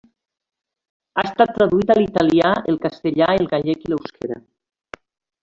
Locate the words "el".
2.73-2.81, 3.43-3.47